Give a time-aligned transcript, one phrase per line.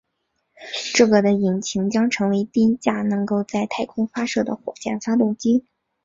[0.95, 5.67] 这个的引擎将成为第一架能够在太空发射的火箭发动机。